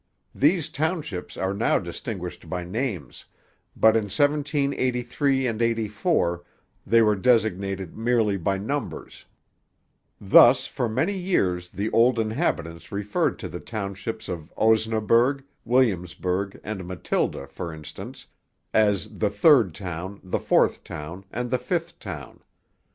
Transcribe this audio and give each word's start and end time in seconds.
These 0.33 0.69
townships 0.69 1.37
are 1.37 1.53
now 1.53 1.77
distinguished 1.77 2.49
by 2.49 2.63
names, 2.63 3.27
but 3.75 3.95
in 3.95 4.05
1783 4.05 5.45
84 5.45 6.43
they 6.87 7.03
were 7.03 7.15
designated 7.15 7.95
merely 7.95 8.35
by 8.35 8.57
numbers; 8.57 9.25
thus 10.19 10.65
for 10.65 10.89
many 10.89 11.15
years 11.15 11.69
the 11.69 11.91
old 11.91 12.17
inhabitants 12.17 12.91
referred 12.91 13.37
to 13.37 13.47
the 13.47 13.59
townships 13.59 14.27
of 14.27 14.51
Osnaburg, 14.57 15.43
Williamsburg, 15.65 16.59
and 16.63 16.83
Matilda, 16.87 17.45
for 17.45 17.71
instance, 17.71 18.25
as 18.73 19.19
the 19.19 19.29
'third 19.29 19.75
town,' 19.75 20.19
the 20.23 20.39
'fourth 20.39 20.83
town,' 20.83 21.25
and 21.31 21.51
the 21.51 21.59
'fifth 21.59 21.99
town.' 21.99 22.39